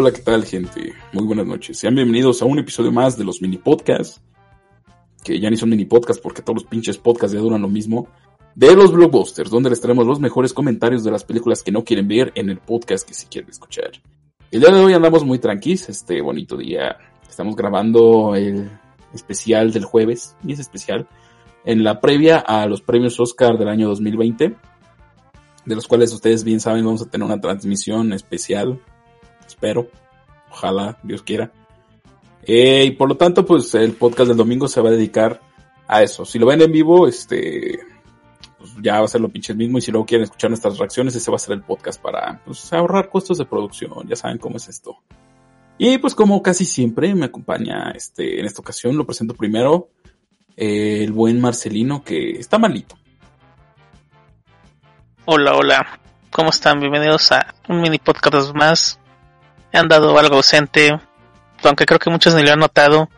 [0.00, 0.92] Hola, ¿qué tal, gente?
[1.12, 1.76] Muy buenas noches.
[1.76, 4.22] Sean bienvenidos a un episodio más de los mini podcasts.
[5.24, 8.06] Que ya ni son mini podcasts porque todos los pinches podcasts ya duran lo mismo.
[8.54, 12.06] De los blockbusters, donde les traemos los mejores comentarios de las películas que no quieren
[12.06, 13.90] ver en el podcast que si quieren escuchar.
[14.52, 16.96] El día de hoy andamos muy tranquilos, este bonito día.
[17.28, 18.70] Estamos grabando el
[19.12, 21.08] especial del jueves, y es especial,
[21.64, 24.54] en la previa a los premios Oscar del año 2020,
[25.64, 28.80] de los cuales ustedes bien saben vamos a tener una transmisión especial
[29.48, 29.88] espero.
[30.50, 31.50] Ojalá, Dios quiera.
[32.42, 35.40] Eh, y por lo tanto, pues el podcast del domingo se va a dedicar
[35.86, 36.24] a eso.
[36.24, 37.78] Si lo ven en vivo, este,
[38.58, 39.78] pues ya va a ser lo pinches mismo.
[39.78, 42.72] Y si luego quieren escuchar nuestras reacciones, ese va a ser el podcast para pues,
[42.72, 43.90] ahorrar costos de producción.
[44.08, 44.96] Ya saben cómo es esto.
[45.76, 49.90] Y pues como casi siempre me acompaña este, en esta ocasión, lo presento primero,
[50.56, 52.96] eh, el buen Marcelino que está malito.
[55.24, 56.00] Hola, hola.
[56.30, 56.80] ¿Cómo están?
[56.80, 58.98] Bienvenidos a un mini podcast más
[59.72, 60.98] he andado algo ausente,
[61.62, 63.08] aunque creo que muchos ni lo han notado.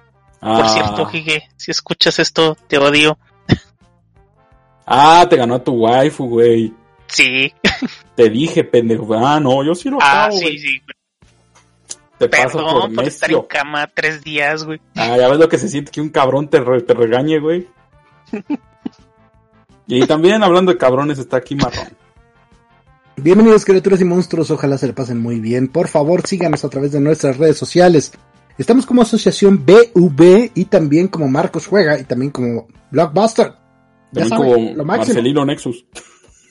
[0.41, 0.69] Por Ah.
[0.69, 3.19] cierto, Gigue, si escuchas esto, te odio.
[4.93, 6.75] Ah, te ganó a tu waifu, güey.
[7.07, 7.53] Sí.
[8.17, 9.15] Te dije, pendejo.
[9.15, 10.59] Ah, no, yo sí lo Ah, acabo, sí, güey.
[10.59, 10.83] sí.
[12.19, 14.81] Te paso Perdón por por estar en cama tres días, güey.
[14.97, 17.69] Ah, ya ves lo que se siente que un cabrón te, re- te regañe, güey.
[19.87, 21.89] Y también hablando de cabrones está aquí Marrón.
[23.23, 25.69] Bienvenidos criaturas y monstruos, ojalá se le pasen muy bien.
[25.69, 28.13] Por favor, síganos a través de nuestras redes sociales.
[28.57, 33.53] Estamos como Asociación BV y también como Marcos Juega y también como Blockbuster.
[34.13, 34.85] Ya También saben, como lo.
[34.85, 35.85] Marcelino Nexus.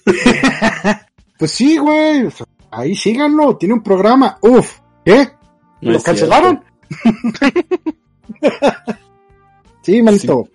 [1.39, 2.27] Pues sí, güey.
[2.69, 4.37] Ahí síganlo, tiene un programa.
[4.41, 5.29] Uf, ¿qué?
[5.79, 6.61] No ¿Lo cancelaron?
[9.81, 10.49] sí, manito.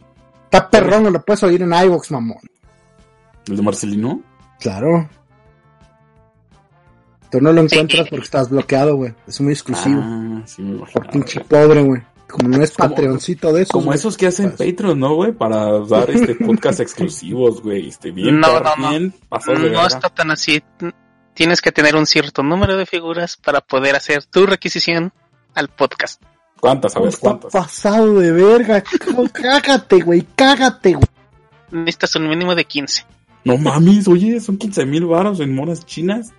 [0.44, 2.36] Está perrón, lo puedes oír en iVoox, mamón.
[3.46, 4.20] ¿El de Marcelino?
[4.60, 5.08] Claro.
[7.34, 7.74] Tú no lo Sí.
[7.74, 9.12] encuentras porque estás bloqueado, güey.
[9.26, 10.00] Es muy exclusivo.
[10.04, 11.10] Ah, sí me Por imagino.
[11.12, 12.00] pinche pobre, güey.
[12.30, 13.72] Como no es Como- patreoncito de esos.
[13.72, 13.98] Como güey.
[13.98, 15.32] esos que hacen Pues- Patreon, ¿no, güey?
[15.32, 17.88] Para dar este podcast exclusivos, güey.
[17.88, 18.88] Este, bien, No, no, no.
[18.90, 19.12] bien
[19.58, 20.62] de No está tan así.
[21.34, 25.12] Tienes que tener un cierto número de figuras para poder hacer tu requisición
[25.56, 26.22] al podcast.
[26.60, 26.94] ¿Cuántas?
[26.94, 27.52] A ver, Está ¿cuántas?
[27.52, 28.82] pasado de verga.
[29.32, 30.24] Cágate, güey.
[30.36, 31.06] Cágate, güey.
[31.72, 33.04] Necesitas un mínimo de 15.
[33.44, 36.32] No mames, oye, son 15 mil varos en monas chinas.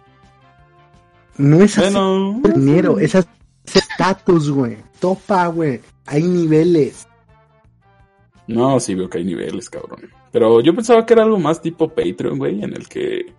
[1.37, 2.41] No es Bueno.
[2.55, 2.99] dinero.
[2.99, 3.15] Es
[3.73, 4.77] estatus, güey.
[4.99, 5.81] Topa, güey.
[6.05, 7.07] Hay niveles.
[8.47, 10.09] No, sí veo que hay niveles, cabrón.
[10.31, 13.33] Pero yo pensaba que era algo más tipo Patreon, güey, en el que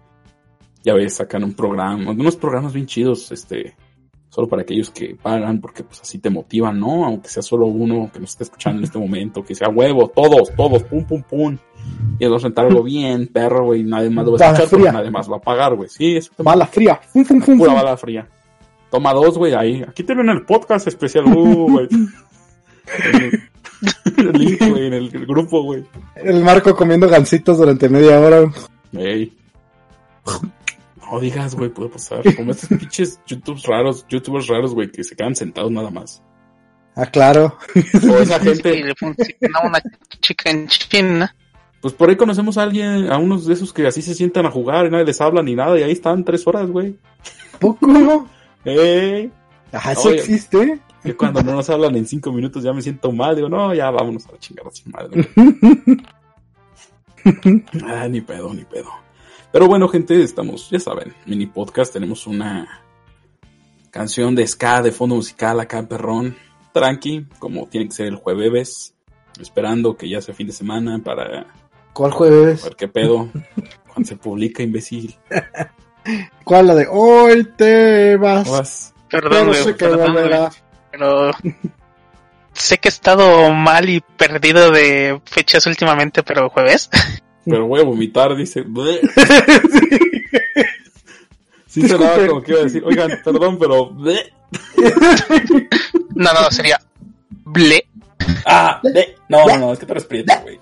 [0.82, 3.76] ya ves, sacan un programa, unos programas bien chidos, este,
[4.28, 7.04] solo para aquellos que pagan, porque pues así te motivan, ¿no?
[7.04, 10.54] Aunque sea solo uno que nos esté escuchando en este momento, que sea huevo, todos,
[10.56, 11.56] todos, pum, pum, pum.
[12.18, 14.92] Y nos rentar algo bien, perro, güey, nadie más lo va a escuchar porque fría.
[14.92, 15.88] nadie más va a pagar, güey.
[15.88, 17.00] Sí, eso Bala fría.
[17.12, 17.82] Fum, fum, fum, pura fum.
[17.82, 18.28] bala fría.
[18.90, 19.84] Toma dos, güey, ahí.
[19.86, 21.88] Aquí tienen el podcast especial, uh, güey.
[24.16, 25.84] el link, güey, en el, el grupo, güey.
[26.14, 28.50] El Marco comiendo gancitos durante media hora.
[28.92, 29.36] Ey.
[31.10, 32.22] No digas, güey, puede pasar.
[32.34, 36.22] Como estos pinches YouTubers raros, YouTubers raros, güey, que se quedan sentados nada más.
[36.94, 37.58] Ah, claro.
[37.74, 39.82] O esa Y gente, le funciona una
[40.20, 41.34] chica en China.
[41.86, 44.50] Pues por ahí conocemos a alguien, a unos de esos que así se sientan a
[44.50, 46.96] jugar y nadie les habla ni nada, y ahí están tres horas, güey.
[47.60, 48.26] ¿Poco?
[48.64, 49.30] Ey.
[49.70, 50.18] Ajá, eso Oye.
[50.18, 50.80] existe.
[51.04, 53.88] Que cuando no nos hablan en cinco minutos ya me siento mal, digo, no, ya
[53.92, 55.28] vámonos a la chingada sin madre.
[57.84, 58.90] Ah, ni pedo, ni pedo.
[59.52, 62.82] Pero bueno, gente, estamos, ya saben, mini podcast, tenemos una
[63.92, 66.36] canción de ska de fondo musical acá, perrón,
[66.72, 68.94] tranqui, como tiene que ser el jueves,
[69.40, 71.46] esperando que ya sea fin de semana para
[71.96, 72.62] ¿Cuál jueves?
[72.62, 73.30] ver qué pedo,
[73.86, 75.16] cuando se publica, imbécil.
[76.44, 78.50] ¿Cuál la de hoy te vas?
[78.50, 78.94] Vas.
[79.08, 80.50] Perdón, Pero sé que perdón,
[80.90, 81.30] pero
[82.52, 86.90] sé que he estado mal y perdido de fechas últimamente, pero jueves.
[87.46, 88.60] Pero voy a vomitar, dice.
[88.66, 89.00] "Bleh".
[91.66, 93.90] Sí sonaba como que iba a decir, oigan, perdón, pero...
[96.14, 96.78] No, no, sería
[97.44, 97.86] ble.
[98.44, 99.14] Ah, ble.
[99.28, 100.58] No, no, no, es que tú eres prieto, güey.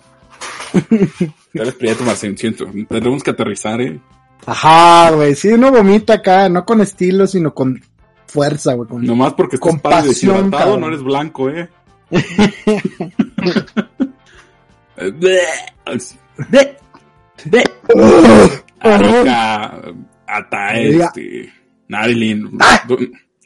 [1.53, 2.67] Eres prieto, Marcelo, siento.
[2.89, 4.01] Tenemos que aterrizar, eh.
[4.47, 5.35] Ajá, güey.
[5.35, 7.83] Sí, uno vomita acá, no con estilo, sino con
[8.27, 8.89] fuerza, güey.
[8.89, 9.05] Con...
[9.05, 11.69] Nomás porque estás pálido deshidratado, no eres blanco, eh.
[18.81, 19.83] Arica,
[20.27, 21.05] Atae, Ya.
[21.07, 21.53] este,
[21.89, 22.87] Marilyn, Ah.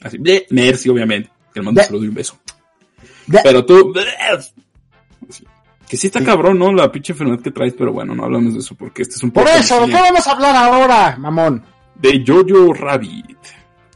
[0.03, 0.19] así,
[0.51, 2.39] Mercy, obviamente, que le mando un saludo y un beso.
[3.43, 3.93] Pero tú.
[5.89, 6.73] Que sí está cabrón, ¿no?
[6.73, 9.31] La pinche enfermedad que traes, pero bueno, no hablamos de eso porque este es un
[9.31, 11.63] Por podcast eso, ¿de qué vamos a hablar ahora, mamón?
[11.99, 13.39] de Jojo Rabbit.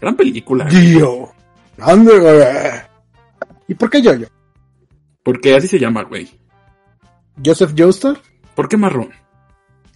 [0.01, 0.69] Gran película.
[1.77, 2.47] ¿Dónde, güey?
[3.69, 4.13] ¿Y por qué yo?
[5.23, 6.29] porque así se llama, güey.
[7.45, 8.21] Joseph Joestar.
[8.55, 9.11] ¿Por qué marrón?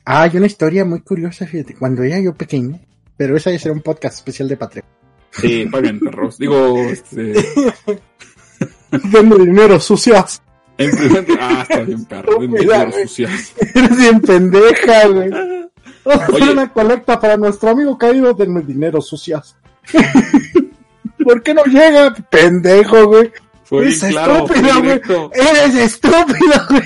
[0.05, 1.75] Ah, hay una historia muy curiosa, fíjate.
[1.75, 2.79] Cuando era yo pequeño,
[3.17, 4.87] pero esa ya será un podcast especial de Patreon.
[5.33, 6.39] Sí, paguen perros.
[6.39, 7.35] Digo, este,
[9.11, 10.41] Denme dinero, sucias.
[10.79, 13.55] Ah, está bien perro, bien, bien sucias.
[13.75, 15.31] Eres bien pendeja, güey.
[16.05, 16.53] Oye.
[16.53, 18.33] una colecta para nuestro amigo caído.
[18.35, 19.57] Denme dinero, sucias.
[21.25, 22.15] ¿Por qué no llega?
[22.31, 23.33] Pendejo, güey.
[23.65, 25.01] Fue bien Eres claro, estúpido, güey.
[25.33, 26.83] Eres estúpido, güey.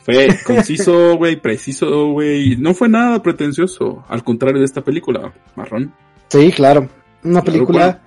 [0.00, 2.56] Fue conciso, güey, preciso, güey.
[2.56, 4.02] No fue nada pretencioso.
[4.08, 5.94] Al contrario de esta película, Marrón.
[6.28, 6.88] Sí, claro.
[7.22, 8.00] Una Claro, película.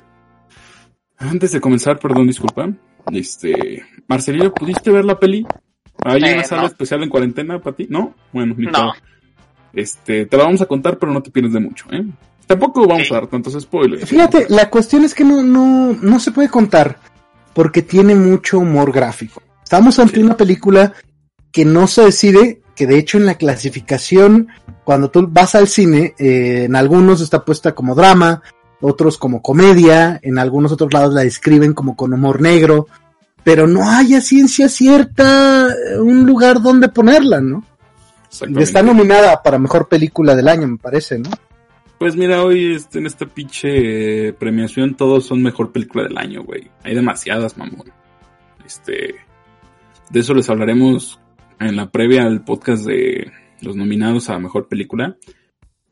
[1.17, 2.69] Antes de comenzar, perdón, disculpa.
[3.11, 5.45] Este, Marcelino, ¿pudiste ver la peli?
[6.03, 6.67] ¿Hay Eh, una sala no.
[6.67, 7.87] especial en cuarentena para ti?
[7.89, 8.13] ¿No?
[8.31, 8.93] Bueno, ni No.
[9.73, 12.05] Este, te la vamos a contar, pero no te pierdes de mucho, ¿eh?
[12.45, 13.13] Tampoco vamos Sí.
[13.13, 14.07] a dar tantos spoilers.
[14.07, 16.99] Fíjate, la cuestión es que no, no, no se puede contar
[17.53, 19.41] porque tiene mucho humor gráfico.
[19.63, 20.21] Estamos ante Sí.
[20.23, 20.93] una película
[21.51, 24.49] que no se decide, que de hecho en la clasificación,
[24.83, 28.41] cuando tú vas al cine, eh, en algunos está puesta como drama,
[28.83, 32.87] otros como comedia, en algunos otros lados la describen como con humor negro,
[33.43, 35.69] pero no hay a ciencia cierta
[35.99, 37.65] un lugar donde ponerla, ¿no?
[38.57, 41.29] Está nominada para mejor película del año, me parece, ¿no?
[41.97, 46.43] Pues mira, hoy este, en esta pinche eh, premiación todos son mejor película del año,
[46.43, 46.69] güey.
[46.83, 47.91] Hay demasiadas, mamón.
[48.65, 49.15] Este,
[50.09, 51.21] de eso les hablaremos
[51.59, 53.31] en la previa al podcast de
[53.61, 55.15] los nominados a mejor película.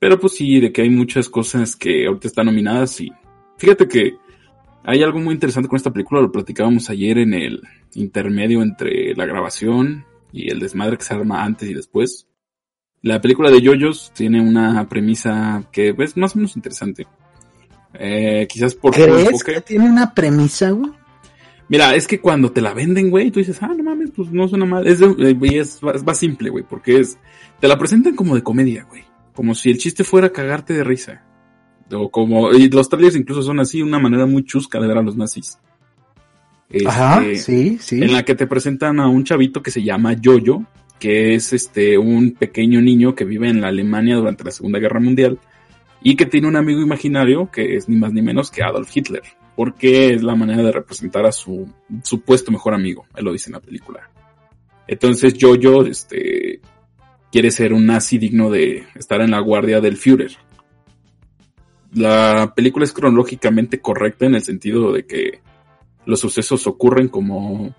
[0.02, 3.12] Pero pues sí, de que hay muchas cosas que ahorita están nominadas y
[3.60, 4.16] fíjate que
[4.84, 7.62] hay algo muy interesante con esta película, lo platicábamos ayer en el
[7.94, 10.04] intermedio entre la grabación
[10.34, 12.28] y el desmadre que se arma antes y después.
[13.04, 17.06] La película de Yoyos tiene una premisa que es más o menos interesante.
[17.94, 19.54] Eh, quizás por ¿Crees enfoque.
[19.54, 20.92] que tiene una premisa, güey?
[21.70, 24.48] Mira, es que cuando te la venden, güey, tú dices, ah, no mames, pues no
[24.48, 24.88] suena mal.
[24.88, 27.20] Es, de- eh, es, va- es más simple, güey, porque es.
[27.60, 29.04] Te la presentan como de comedia, güey.
[29.34, 31.24] Como si el chiste fuera cagarte de risa.
[31.92, 32.52] O como.
[32.52, 35.58] Y los trailers incluso son así, una manera muy chusca de ver a los nazis.
[36.70, 38.02] Este, Ajá, sí, sí.
[38.02, 40.64] en la que te presentan a un chavito que se llama Yoyo,
[41.00, 45.02] que es este un pequeño niño que vive en la Alemania durante la Segunda Guerra
[45.02, 45.40] Mundial
[46.02, 49.24] y que tiene un amigo imaginario que es ni más ni menos que Adolf Hitler,
[49.56, 51.68] porque es la manera de representar a su
[52.04, 54.10] supuesto mejor amigo, él lo dice en la película.
[54.88, 56.41] Entonces Yoyo este
[57.32, 60.32] quiere ser un nazi digno de estar en la guardia del Führer.
[61.94, 65.40] La película es cronológicamente correcta en el sentido de que
[66.06, 67.74] los sucesos ocurren como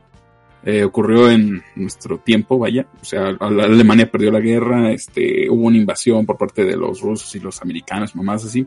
[0.64, 2.86] eh, ocurrió en nuestro tiempo, vaya.
[3.00, 7.34] O sea, Alemania perdió la guerra, este, hubo una invasión por parte de los rusos
[7.34, 8.66] y los americanos, mamás así.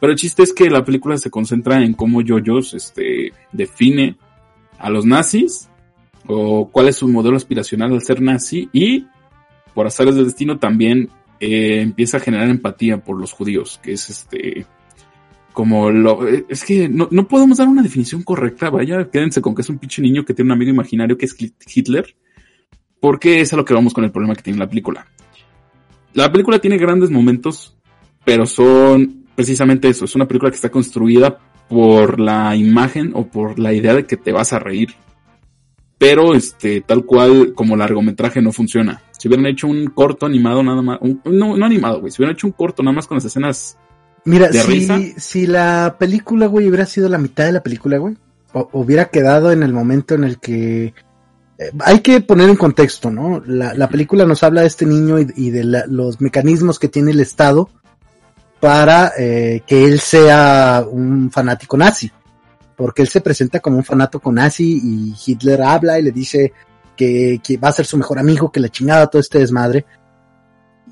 [0.00, 4.16] Pero el chiste es que la película se concentra en cómo Yoyos, este, define
[4.78, 5.68] a los nazis,
[6.26, 9.06] o cuál es su modelo aspiracional al ser nazi, y
[9.74, 14.08] por azares del destino también eh, empieza a generar empatía por los judíos, que es
[14.08, 14.66] este,
[15.52, 19.54] como lo, eh, es que no, no podemos dar una definición correcta, vaya, quédense con
[19.54, 22.16] que es un pinche niño que tiene un amigo imaginario que es Hit- Hitler,
[23.00, 25.06] porque es a lo que vamos con el problema que tiene la película.
[26.14, 27.76] La película tiene grandes momentos,
[28.24, 31.38] pero son precisamente eso, es una película que está construida
[31.68, 34.94] por la imagen o por la idea de que te vas a reír.
[36.06, 39.00] Pero este, tal cual como largometraje no funciona.
[39.18, 42.34] Si hubieran hecho un corto animado nada más, un- no, no animado, güey, si hubieran
[42.36, 43.78] hecho un corto nada más con las escenas
[44.26, 44.98] Mira, de risa.
[44.98, 48.16] si, si la película, güey, hubiera sido la mitad de la película, güey,
[48.52, 50.92] o- hubiera quedado en el momento en el que...
[51.58, 53.42] eh, hay que poner en contexto, ¿no?
[53.46, 56.88] La, la película nos habla de este niño y, y de la- los mecanismos que
[56.88, 57.70] tiene el Estado
[58.60, 62.10] para eh, que él sea un fanático nazi.
[62.76, 66.52] Porque él se presenta como un fanático nazi y Hitler habla y le dice
[66.96, 69.84] que, que va a ser su mejor amigo, que la chingada todo este desmadre.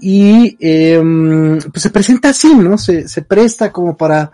[0.01, 2.79] y em, pues se presenta así, ¿no?
[2.79, 4.33] Se, se presta como para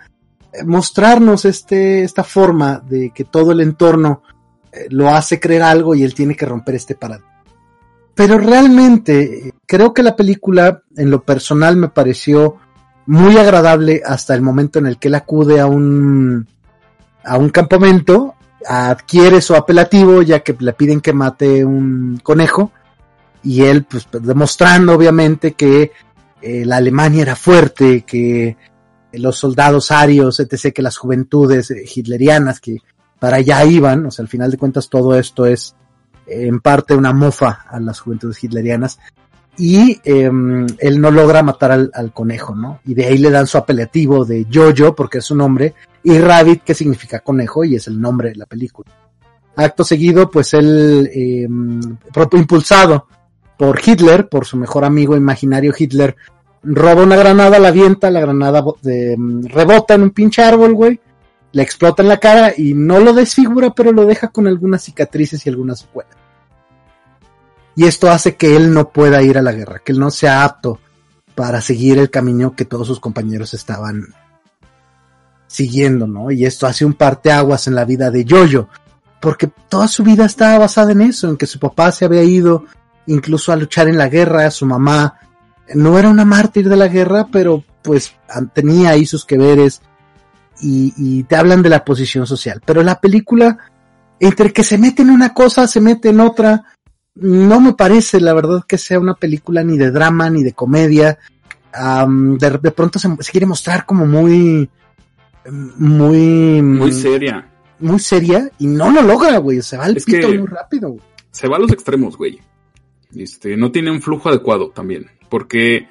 [0.65, 4.23] mostrarnos este, esta forma de que todo el entorno
[4.73, 7.29] eh, lo hace creer algo y él tiene que romper este paradigma.
[8.15, 12.57] Pero realmente creo que la película en lo personal me pareció
[13.07, 16.47] muy agradable hasta el momento en el que él acude a un
[17.29, 18.35] a un campamento,
[18.67, 22.73] adquiere su apelativo ya que le piden que mate un conejo
[23.43, 25.93] y él pues demostrando obviamente que
[26.41, 28.57] eh, la Alemania era fuerte, que
[29.13, 32.79] los soldados arios, etc., que las juventudes eh, hitlerianas que
[33.19, 35.75] para allá iban, o sea, al final de cuentas todo esto es
[36.27, 38.99] en parte una mofa a las juventudes hitlerianas,
[39.57, 42.81] y em, él no logra matar al, al, conejo, ¿no?
[42.85, 46.63] Y de ahí le dan su apelativo de Jojo, porque es su nombre, y Rabbit,
[46.63, 48.91] que significa conejo, y es el nombre de la película.
[49.57, 51.49] Acto seguido, pues él, eh,
[52.33, 53.07] impulsado
[53.57, 56.17] por Hitler, por su mejor amigo imaginario Hitler,
[56.63, 59.17] roba una granada, la avienta, la granada de,
[59.49, 61.01] rebota en un pinche árbol, güey,
[61.53, 65.45] le explota en la cara y no lo desfigura, pero lo deja con algunas cicatrices
[65.45, 66.15] y algunas secuelas.
[67.75, 70.45] Y esto hace que él no pueda ir a la guerra, que él no sea
[70.45, 70.79] apto
[71.35, 74.15] para seguir el camino que todos sus compañeros estaban
[75.49, 76.31] siguiendo, ¿no?
[76.31, 78.69] Y esto hace un parteaguas en la vida de Yoyo,
[79.21, 82.67] porque toda su vida estaba basada en eso, en que su papá se había ido
[83.07, 85.19] incluso a luchar en la guerra, su mamá
[85.75, 88.15] no era una mártir de la guerra, pero pues
[88.53, 89.81] tenía ahí sus que veres
[90.61, 92.61] y, te hablan de la posición social.
[92.65, 93.59] Pero la película,
[94.21, 96.65] entre que se mete en una cosa, se mete en otra,
[97.15, 101.19] no me parece, la verdad, que sea una película ni de drama ni de comedia.
[101.73, 104.69] De, de, pronto se, quiere mostrar como muy,
[105.51, 107.49] muy, muy seria.
[107.79, 109.63] Muy seria y no lo logra, güey.
[109.63, 110.91] Se va al es pito muy rápido.
[110.91, 111.03] Güey.
[111.31, 112.41] Se va a los extremos, güey.
[113.15, 115.07] Este, no tiene un flujo adecuado también.
[115.29, 115.87] Porque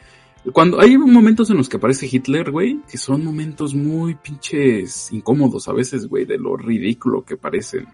[0.54, 5.68] cuando hay momentos en los que aparece Hitler, güey, que son momentos muy pinches incómodos
[5.68, 7.88] a veces, güey, de lo ridículo que parecen.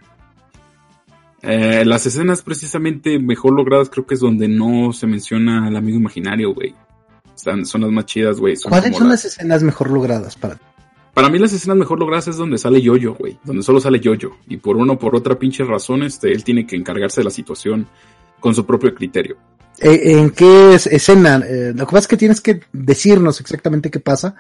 [1.42, 5.98] Eh, las escenas precisamente mejor logradas creo que es donde no se menciona al amigo
[5.98, 6.74] imaginario, güey.
[7.36, 8.56] Son, son las más chidas, güey.
[8.56, 9.24] ¿Cuáles son las...
[9.24, 10.64] las escenas mejor logradas para ti?
[11.14, 13.38] Para mí las escenas mejor logradas es donde sale Yoyo, güey.
[13.44, 14.32] Donde solo sale Yoyo.
[14.48, 17.30] Y por una o por otra pinche razón, este, él tiene que encargarse de la
[17.30, 17.88] situación
[18.40, 19.38] con su propio criterio.
[19.80, 21.38] ¿En qué escena?
[21.48, 24.36] Eh, lo que pasa es que tienes que decirnos exactamente qué pasa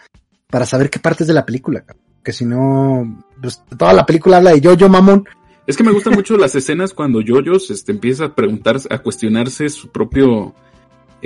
[0.49, 1.83] para saber qué partes de la película.
[2.23, 5.25] Que si no, pues, toda la película habla de Yoyo, mamón.
[5.65, 9.69] Es que me gustan mucho las escenas cuando Yoyos este, empieza a preguntar, a cuestionarse
[9.69, 10.53] su propio,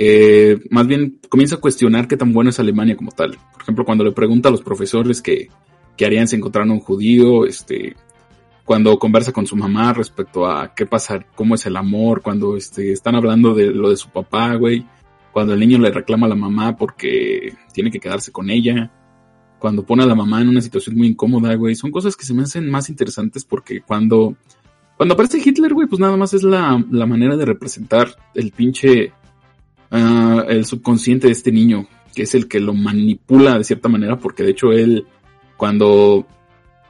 [0.00, 3.36] eh, más bien comienza a cuestionar qué tan bueno es Alemania como tal.
[3.52, 5.48] Por ejemplo, cuando le pregunta a los profesores que,
[5.96, 7.96] que harían si encontraran un judío, este,
[8.64, 12.92] cuando conversa con su mamá respecto a qué pasa, cómo es el amor, cuando este,
[12.92, 14.86] están hablando de lo de su papá, güey,
[15.32, 18.92] cuando el niño le reclama a la mamá porque tiene que quedarse con ella,
[19.58, 22.34] cuando pone a la mamá en una situación muy incómoda, güey, son cosas que se
[22.34, 24.36] me hacen más interesantes porque cuando,
[24.96, 29.12] cuando aparece Hitler, güey, pues nada más es la, la manera de representar el pinche,
[29.90, 34.18] uh, el subconsciente de este niño, que es el que lo manipula de cierta manera,
[34.18, 35.06] porque de hecho él,
[35.56, 36.26] cuando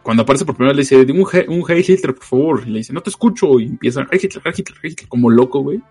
[0.08, 2.62] cuando aparece por primera vez le dice, un, hey, un hey Hitler, por favor.
[2.66, 3.60] Y le dice, no te escucho.
[3.60, 5.82] Y empieza, hey Hitler, Hitler, hey Hitler, como loco, güey.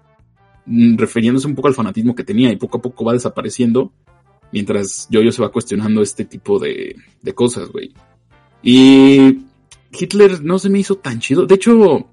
[0.65, 3.91] Refiriéndose un poco al fanatismo que tenía y poco a poco va desapareciendo.
[4.51, 7.93] Mientras Jojo se va cuestionando este tipo de, de cosas, güey.
[8.63, 9.45] Y
[9.91, 11.45] Hitler no se me hizo tan chido.
[11.45, 12.09] De hecho,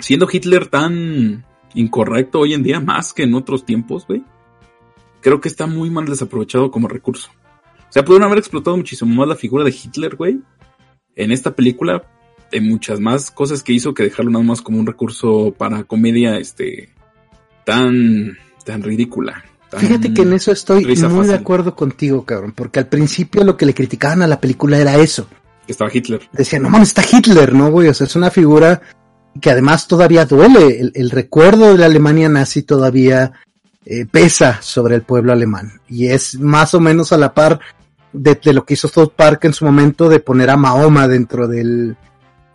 [0.00, 4.22] siendo Hitler tan incorrecto hoy en día, más que en otros tiempos, güey.
[5.20, 7.30] Creo que está muy mal desaprovechado como recurso.
[7.88, 10.40] O sea, pudieron haber explotado muchísimo más la figura de Hitler, güey
[11.16, 12.02] en esta película
[12.52, 16.38] hay muchas más cosas que hizo que dejarlo nada más como un recurso para comedia
[16.38, 16.90] este
[17.64, 19.44] tan tan ridícula.
[19.70, 21.28] Tan Fíjate que en eso estoy muy fácil.
[21.28, 24.96] de acuerdo contigo, cabrón, porque al principio lo que le criticaban a la película era
[24.96, 25.28] eso.
[25.64, 26.28] Que estaba Hitler.
[26.32, 27.88] Decían, no mames, está Hitler, ¿no, güey?
[27.88, 28.82] O sea, es una figura
[29.40, 30.80] que además todavía duele.
[30.80, 33.32] El, el recuerdo de la Alemania nazi todavía
[33.84, 35.80] eh, pesa sobre el pueblo alemán.
[35.88, 37.60] Y es más o menos a la par
[38.12, 41.48] de, de, lo que hizo South Park en su momento de poner a Mahoma dentro
[41.48, 41.96] del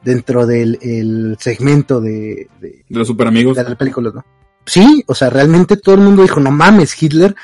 [0.03, 4.23] dentro del el segmento de, de, de los super amigos de la película, ¿no?
[4.65, 7.35] Sí, o sea, realmente todo el mundo dijo, no mames, Hitler.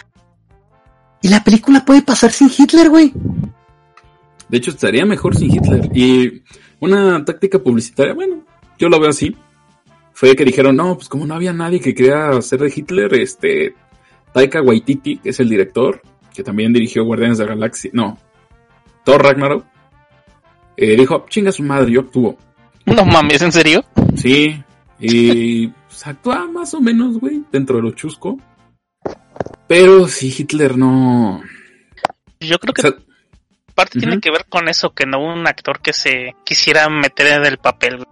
[1.22, 3.14] Y la película puede pasar sin Hitler, güey.
[4.50, 5.90] De hecho, estaría mejor sin Hitler.
[5.96, 6.44] Y
[6.80, 8.44] una táctica publicitaria, bueno,
[8.82, 9.36] yo lo veo así.
[10.14, 13.76] Fue que dijeron, no, pues como no había nadie que quería ser de Hitler, este,
[14.34, 16.02] Taika Waititi, que es el director,
[16.34, 18.18] que también dirigió Guardianes de la Galaxia, no,
[19.06, 19.66] Thor Ragnarok,
[20.78, 22.38] eh, dijo, chinga su madre, yo actúo.
[22.86, 23.86] No mames, ¿en serio?
[24.16, 24.62] Sí,
[25.00, 28.38] y pues, actúa más o menos, güey, dentro de lo chusco.
[29.68, 31.42] Pero si Hitler no...
[32.40, 32.96] Yo creo que o sea,
[33.76, 37.28] parte tiene que ver con eso, que no hubo un actor que se quisiera meter
[37.28, 38.06] en el papel.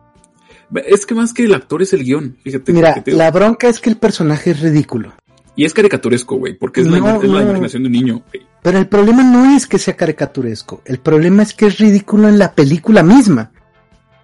[0.85, 2.73] Es que más que el actor es el guion, fíjate.
[2.73, 5.13] Mira, te- la bronca es que el personaje es ridículo.
[5.55, 8.23] Y es caricaturesco, güey, porque es, la, No, es la imaginación de un niño.
[8.61, 12.37] Pero el problema no es que sea caricaturesco, el problema es que es ridículo en
[12.39, 13.51] la película misma.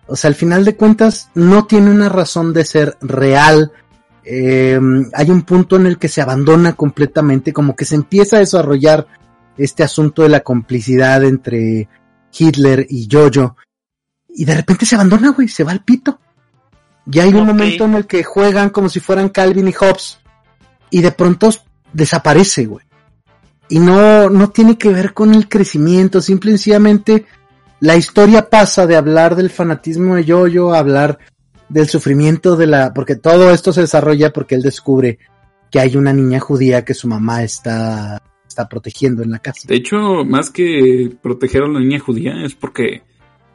[0.07, 3.71] O sea, al final de cuentas no tiene una razón de ser real.
[4.23, 4.79] Eh,
[5.13, 9.07] hay un punto en el que se abandona completamente, como que se empieza a desarrollar
[9.57, 11.89] este asunto de la complicidad entre
[12.37, 13.57] Hitler y Jojo.
[14.29, 16.19] Y de repente se abandona, güey, se va al pito.
[17.11, 20.19] Y hay un momento en el que juegan como si fueran Calvin y Hobbes.
[20.89, 21.49] Y de pronto
[21.93, 22.85] desaparece, güey.
[23.69, 27.25] Y no, no tiene que ver con el crecimiento, simple y sencillamente
[27.79, 31.19] la historia pasa de hablar del fanatismo de Jojo a hablar
[31.67, 35.19] del sufrimiento de la, porque todo esto se desarrolla porque él descubre
[35.71, 39.67] que hay una niña judía que su mamá está, está protegiendo en la casa.
[39.67, 43.03] De hecho, más que proteger a la niña judía, es porque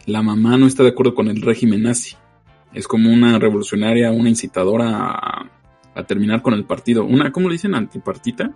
[0.06, 2.16] la mamá no está de acuerdo con el régimen nazi.
[2.72, 5.46] Es como una revolucionaria, una incitadora a,
[5.94, 7.04] a terminar con el partido.
[7.04, 7.74] Una, ¿cómo le dicen?
[7.74, 8.50] ¿Antipartita?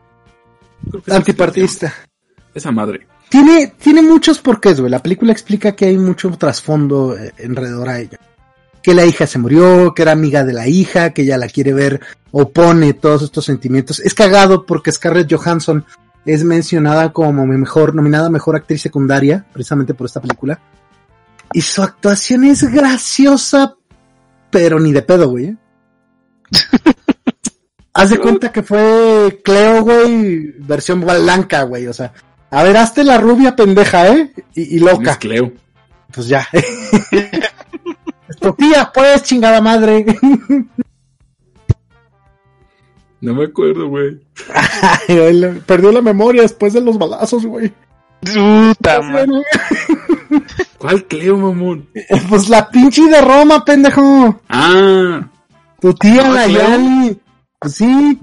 [1.11, 1.93] Antipartista.
[2.55, 3.07] Esa madre.
[3.29, 4.91] Tiene, tiene muchos porqués, güey.
[4.91, 8.19] La película explica que hay mucho trasfondo eh, alrededor a ella.
[8.83, 11.73] Que la hija se murió, que era amiga de la hija, que ella la quiere
[11.73, 13.99] ver, opone todos estos sentimientos.
[13.99, 15.85] Es cagado porque Scarlett Johansson
[16.27, 20.61] es mencionada como mi mejor, nominada mejor actriz secundaria, precisamente por esta película.
[21.53, 23.77] Y su actuación es graciosa,
[24.55, 25.47] pero ni de pedo, güey.
[25.47, 25.57] ¿eh?
[27.93, 31.89] Haz de cuenta que fue Cleo, güey, versión blanca, güey.
[31.89, 32.13] O sea,
[32.51, 34.33] a ver, hazte la rubia pendeja, ¿eh?
[34.55, 35.11] Y, y ¿Quién loca.
[35.11, 35.53] es Cleo?
[36.13, 36.47] Pues ya.
[38.57, 40.07] Tía, pues, chingada madre.
[43.21, 44.21] No me acuerdo, güey.
[45.67, 47.73] Perdió la memoria después de los balazos, güey.
[48.21, 49.43] Puta madre.
[50.85, 51.89] ¿Cuál Cleo, mamón?
[52.29, 54.39] Pues la pinche de Roma, pendejo.
[54.51, 55.27] Ah.
[55.81, 56.47] Tu tía, la.
[56.47, 57.17] Yani.
[57.59, 58.19] Pues sí,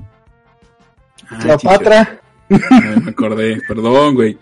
[1.28, 2.22] ah, Cleopatra.
[2.50, 4.38] me acordé, perdón, güey.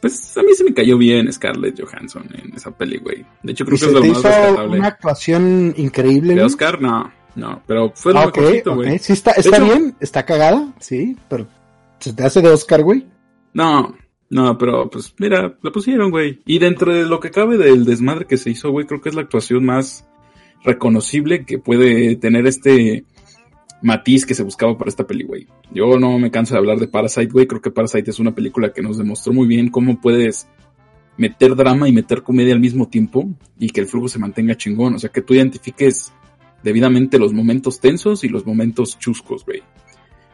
[0.00, 3.26] Pues a mí se me cayó bien Scarlett Johansson en esa peli, güey.
[3.42, 4.78] De hecho, creo ¿Y que es lo te más hizo rescatable.
[4.78, 6.42] una actuación increíble, ¿De?
[6.44, 6.80] Oscar?
[6.80, 8.98] No, no, pero fue lo Ah, ok, mejorcito, güey.
[9.00, 11.46] Sí, está, está hecho- bien, está cagada, sí, pero
[11.98, 13.06] se te hace de Oscar, güey.
[13.52, 13.94] No,
[14.30, 16.40] no, pero pues mira, la pusieron, güey.
[16.44, 19.14] Y dentro de lo que cabe del desmadre que se hizo, güey, creo que es
[19.14, 20.06] la actuación más
[20.64, 23.04] reconocible que puede tener este
[23.80, 25.46] matiz que se buscaba para esta peli, güey.
[25.72, 27.46] Yo no me canso de hablar de Parasite, güey.
[27.46, 30.48] Creo que Parasite es una película que nos demostró muy bien cómo puedes
[31.16, 34.94] meter drama y meter comedia al mismo tiempo y que el flujo se mantenga chingón.
[34.94, 36.12] O sea, que tú identifiques
[36.62, 39.62] debidamente los momentos tensos y los momentos chuscos, güey.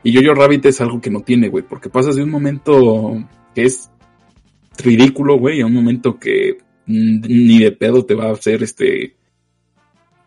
[0.03, 3.17] Y Jojo Rabbit es algo que no tiene, güey, porque pasas de un momento
[3.55, 3.90] que es
[4.79, 9.17] ridículo, güey, a un momento que ni de pedo te va a hacer este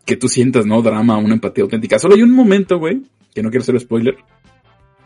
[0.04, 0.80] que tú sientas, ¿no?
[0.80, 1.98] Drama, una empatía auténtica.
[1.98, 3.02] Solo hay un momento, güey,
[3.34, 4.16] que no quiero hacer spoiler.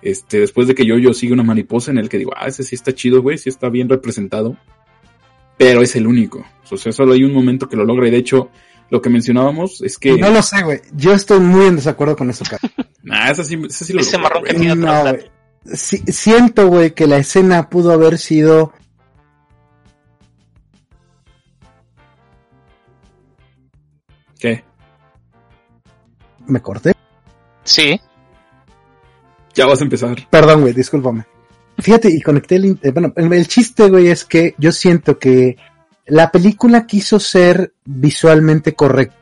[0.00, 2.76] Este, después de que Jojo sigue una mariposa en el que digo, ah, ese sí
[2.76, 4.56] está chido, güey, sí está bien representado.
[5.58, 6.44] Pero es el único.
[6.70, 8.08] O sea, solo hay un momento que lo logra.
[8.08, 8.50] Y de hecho,
[8.90, 10.16] lo que mencionábamos es que.
[10.16, 10.80] No lo sé, güey.
[10.94, 12.60] Yo estoy muy en desacuerdo con eso, cara.
[13.04, 15.04] Nah, sí, lo Ese logra, marrón que tiene No,
[15.64, 18.72] Sí- siento, güey, que la escena pudo haber sido
[24.38, 24.64] ¿Qué?
[26.46, 26.92] me corté.
[27.64, 28.00] Sí.
[29.54, 30.16] Ya vas a empezar.
[30.30, 31.24] Perdón, güey, discúlpame.
[31.78, 35.56] Fíjate, y conecté el, bueno, el, el chiste, güey, es que yo siento que
[36.06, 39.16] la película quiso ser visualmente correcta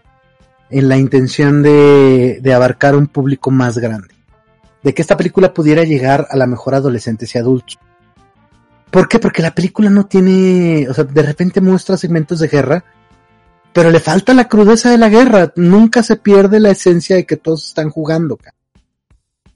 [0.71, 4.15] en la intención de, de abarcar un público más grande.
[4.83, 7.79] De que esta película pudiera llegar a la mejor adolescentes y adultos.
[8.91, 9.19] ¿Por qué?
[9.19, 12.85] Porque la película no tiene, o sea, de repente muestra segmentos de guerra,
[13.73, 15.53] pero le falta la crudeza de la guerra.
[15.57, 18.55] Nunca se pierde la esencia de que todos están jugando, ca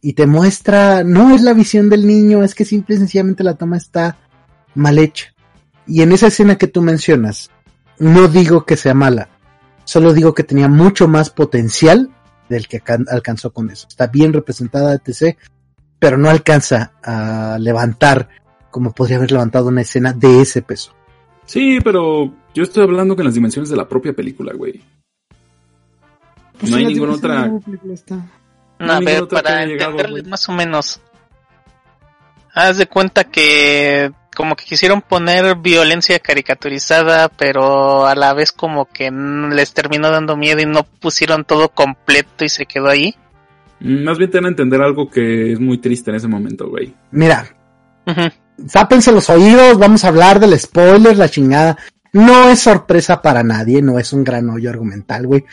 [0.07, 3.55] y te muestra, no es la visión del niño, es que simple y sencillamente la
[3.55, 4.19] toma está
[4.75, 5.33] mal hecha.
[5.87, 7.51] Y en esa escena que tú mencionas,
[7.99, 9.31] no digo que sea mala,
[9.85, 12.11] solo digo que tenía mucho más potencial
[12.49, 13.87] del que alcanzó con eso.
[13.89, 15.37] Está bien representada, etc.,
[15.99, 18.29] pero no alcanza a levantar
[18.71, 20.93] como podría haber levantado una escena de ese peso.
[21.47, 24.83] Sí, pero yo estoy hablando con las dimensiones de la propia película, güey.
[26.63, 27.61] No hay ninguna otra- No,
[28.79, 31.01] No a hay ver, ninguna otra para entenderle más o menos.
[32.55, 38.87] Haz de cuenta que como que quisieron poner violencia caricaturizada, pero a la vez como
[38.87, 43.15] que les terminó dando miedo y no pusieron todo completo y se quedó ahí.
[43.81, 46.69] Mm, Más bien te van a entender algo que es muy triste en ese momento,
[46.69, 46.95] güey.
[47.11, 47.47] Mira,
[48.07, 48.21] Ujú.
[48.73, 51.77] Tápense los oídos, vamos a hablar del spoiler, la chingada.
[52.13, 55.45] No es sorpresa para nadie, no es un gran hoyo argumental, güey.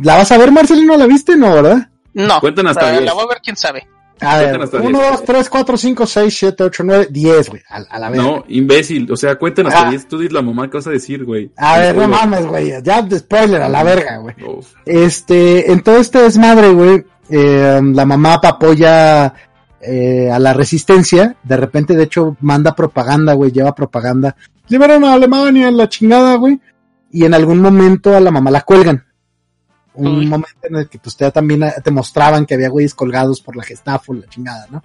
[0.00, 0.96] ¿La vas a ver, Marcelino?
[0.96, 1.36] ¿La viste?
[1.36, 1.88] No, ¿verdad?
[2.14, 2.38] No.
[2.40, 3.04] Cuentan hasta la, 10.
[3.04, 3.88] la voy a ver quién sabe.
[4.20, 5.10] A ver, hasta 1, 10.
[5.10, 7.62] 2, 3, 4, 5, 6, 7, 8, 9, 10, güey.
[7.68, 8.20] A, a la vez.
[8.22, 9.10] No, imbécil.
[9.12, 9.90] O sea, cuenten hasta Ah.
[9.90, 10.08] 10.
[10.08, 11.50] Tú dices la mamá que vas a decir, güey.
[11.56, 12.72] A ver, no mames, güey.
[12.82, 14.34] Ya de spoiler, a la verga, güey.
[14.84, 19.34] Este, en todo este desmadre, güey, eh, la mamá apoya
[19.80, 21.36] eh, a la resistencia.
[21.42, 24.36] De repente, de hecho, manda propaganda, güey, lleva propaganda.
[24.68, 26.58] Liberan a Alemania, la chingada, güey.
[27.10, 29.04] Y en algún momento a la mamá la cuelgan.
[29.96, 30.26] Un Uy.
[30.26, 33.62] momento en el que pues también eh, te mostraban que había güeyes colgados por la
[33.62, 34.82] Gestapo, la chingada, ¿no?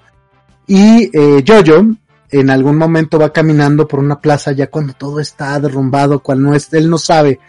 [0.68, 1.96] Y eh, Jojo
[2.30, 6.56] en algún momento va caminando por una plaza ya cuando todo está derrumbado, cuando no
[6.56, 7.40] es, él no sabe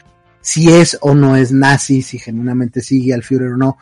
[0.41, 3.79] si es o no es nazi, si genuinamente sigue al Führer o no.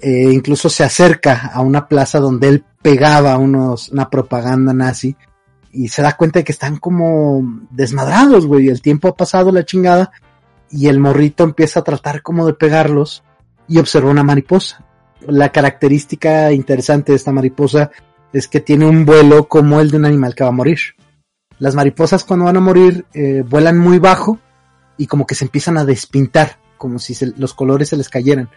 [0.00, 5.16] Eh, incluso se acerca a una plaza donde él pegaba unos, una propaganda nazi
[5.72, 8.68] y se da cuenta de que están como desmadrados, güey.
[8.68, 10.10] El tiempo ha pasado la chingada
[10.70, 13.22] y el morrito empieza a tratar como de pegarlos
[13.68, 14.84] y observa una mariposa.
[15.20, 17.90] La característica interesante de esta mariposa
[18.32, 20.78] es que tiene un vuelo como el de un animal que va a morir.
[21.58, 24.38] Las mariposas cuando van a morir eh, vuelan muy bajo
[24.98, 28.48] y como que se empiezan a despintar, como si los colores se les cayeran.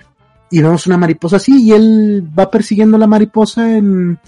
[0.52, 4.20] Y vemos una mariposa así y él va persiguiendo la mariposa en,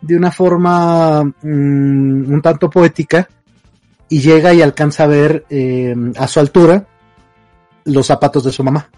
[0.00, 3.28] de una forma mm, un tanto poética
[4.08, 6.86] y llega y alcanza a ver eh, a su altura
[7.86, 8.90] los zapatos de su mamá.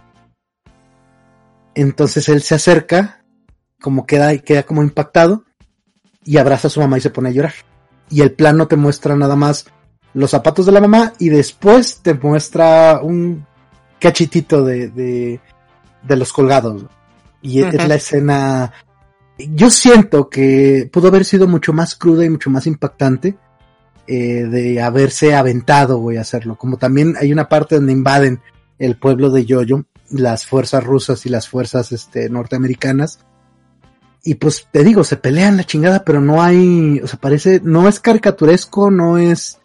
[1.75, 3.23] Entonces él se acerca,
[3.81, 5.45] como queda, queda como impactado
[6.25, 7.55] y abraza a su mamá y se pone a llorar.
[8.11, 9.67] Y el plano te muestra nada más
[10.15, 13.47] los zapatos de la mamá y después te muestra un
[14.01, 15.41] cachitito de, de,
[16.03, 16.87] de los colgados.
[17.43, 18.73] Y es la escena.
[19.39, 23.37] Yo siento que pudo haber sido mucho más cruda y mucho más impactante
[24.09, 26.57] eh, de haberse aventado, güey, a hacerlo.
[26.57, 28.41] Como también hay una parte donde invaden
[28.79, 33.21] el pueblo de Yoyo, las fuerzas rusas y las fuerzas este, norteamericanas.
[34.25, 37.89] Y pues te digo, se pelean la chingada, pero no hay, o sea, parece, no
[37.89, 39.59] es caricaturesco, no es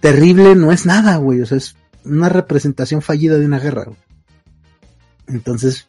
[0.00, 1.40] terrible, no es nada, güey.
[1.40, 3.84] O sea, es una representación fallida de una guerra.
[3.84, 3.96] güey.
[5.28, 5.86] Entonces,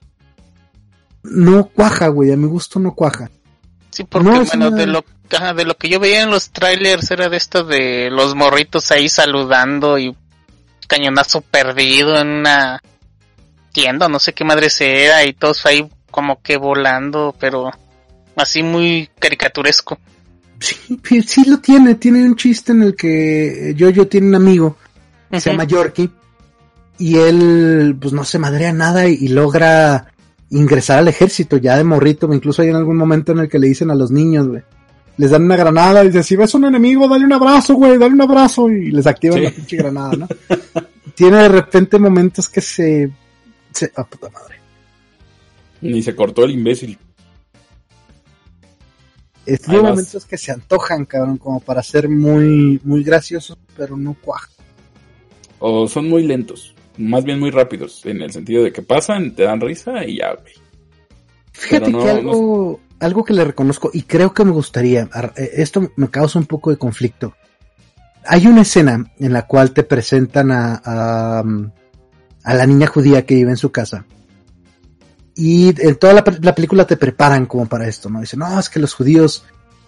[1.23, 2.31] no cuaja, güey.
[2.31, 3.29] A mi gusto no cuaja.
[3.91, 5.03] Sí, porque No, bueno, una- de lo
[5.55, 9.09] de lo que yo veía en los trailers era de esto de los morritos ahí
[9.09, 10.15] saludando y
[10.87, 12.81] cañonazo perdido en una
[13.71, 17.69] tienda, no sé qué madre era y todos ahí como que volando, pero
[18.35, 19.99] así muy caricaturesco.
[20.59, 21.95] Sí, sí, lo tiene.
[21.95, 24.77] Tiene un chiste en el que Yoyo tiene un amigo
[25.29, 25.57] que se Ujú.
[25.57, 26.09] llama Yorkie
[26.97, 30.07] y él pues no se madrea nada y, y logra
[30.49, 33.67] ingresar al ejército ya de morrito, incluso hay en algún momento en el que le
[33.67, 34.63] dicen a los niños, güey,
[35.17, 38.13] les dan una granada y dicen, si ves un enemigo, dale un abrazo, güey, dale
[38.13, 39.43] un abrazo y les activan Sí.
[39.45, 40.27] la pinche granada, ¿no?
[41.15, 43.11] Tiene de repente momentos que se...
[43.73, 44.55] se ah, puta madre.
[45.81, 46.97] Ni se cortó el imbécil.
[49.67, 54.49] Momentos que se antojan, cabrón, como para ser muy, muy graciosos, pero no cuaja.
[55.59, 56.75] O son muy lentos.
[56.97, 58.05] Más bien muy rápidos.
[58.05, 60.53] En el sentido de que pasan, te dan risa y ya, güey.
[61.53, 65.33] Fíjate Pero no- que algo, algo que le reconozco y creo que me gustaría, ar-
[65.37, 67.35] eh, esto me causa un poco de conflicto.
[68.25, 71.71] Hay una escena en la cual te presentan a, a, mm,
[72.43, 74.05] a la niña judía que vive en su casa.
[75.35, 78.19] Y en toda la, pe- la película te preparan como para esto, ¿no?
[78.21, 79.45] Dicen, no, es que los judíos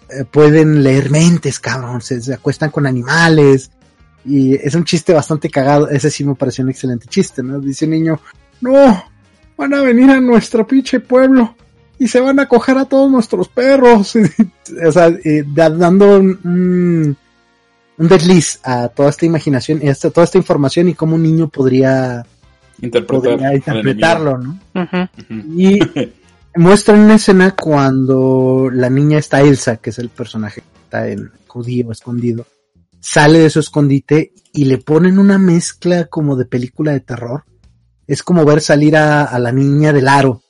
[0.08, 3.70] eh, pueden leer mentes, cabrón, se, se acuestan con animales.
[4.24, 7.58] Y es un chiste bastante cagado, ese sí me pareció un excelente chiste, ¿no?
[7.58, 8.20] Dice un niño,
[8.60, 9.02] no,
[9.56, 11.56] van a venir a nuestro pinche pueblo
[12.00, 14.16] y se van a coger a todos nuestros perros.
[14.86, 17.16] o sea, eh, da- dando un, un,
[17.98, 21.48] un desliz a toda esta imaginación y a toda esta información y cómo un niño
[21.48, 22.24] podría,
[22.80, 23.32] Interpretar.
[23.36, 24.58] podría al interpretarlo, ¿no?
[25.56, 25.78] Y
[26.56, 31.30] muestran una escena cuando la niña está Elsa, que es el personaje que está en
[31.46, 32.46] judío escondido,
[33.00, 37.44] sale de su escondite y le ponen una mezcla como de película de terror.
[38.06, 40.42] Es como ver salir a, a la niña del aro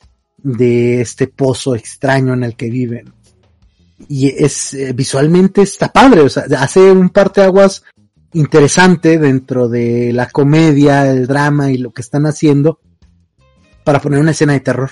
[0.42, 3.12] de este pozo extraño en el que viven.
[4.08, 7.84] Y es eh, visualmente está padre, o sea, hace un parteaguas
[8.32, 12.80] interesante dentro de la comedia, el drama y lo que están haciendo
[13.84, 14.90] para poner una escena de terror.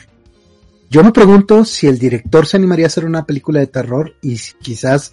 [0.90, 4.38] Yo me pregunto si el director se animaría a hacer una película de terror y
[4.38, 5.12] si quizás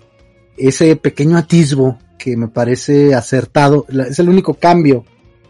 [0.58, 5.06] ese pequeño atisbo que me parece acertado, es el único cambio